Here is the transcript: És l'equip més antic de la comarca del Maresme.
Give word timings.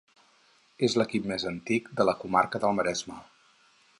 És 0.87 0.95
l'equip 1.01 1.27
més 1.33 1.45
antic 1.51 1.93
de 2.01 2.07
la 2.11 2.17
comarca 2.23 2.61
del 2.65 2.75
Maresme. 2.81 3.21